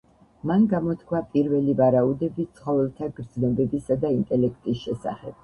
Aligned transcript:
მან 0.51 0.63
გამოთქვა 0.69 1.21
პირველი 1.35 1.75
ვარაუდები 1.81 2.47
ცხოველთა 2.57 3.11
გრძნობებისა 3.21 4.01
და 4.07 4.13
ინტელექტის 4.19 4.83
შესახებ. 4.89 5.39